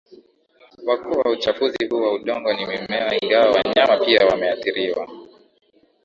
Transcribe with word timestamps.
wakuu 0.85 1.19
wa 1.19 1.31
uchafuzi 1.31 1.85
huu 1.87 2.01
wa 2.01 2.13
udongo 2.13 2.53
ni 2.53 2.65
mimea 2.65 3.23
Ingawa 3.23 3.51
wanyama 3.51 4.05
pia 4.05 4.25
wameathiriwa 4.27 5.07